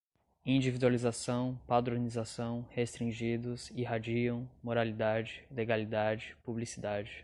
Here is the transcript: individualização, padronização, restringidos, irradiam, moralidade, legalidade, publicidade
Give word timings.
individualização, 0.43 1.61
padronização, 1.67 2.65
restringidos, 2.71 3.69
irradiam, 3.69 4.49
moralidade, 4.63 5.43
legalidade, 5.51 6.35
publicidade 6.43 7.11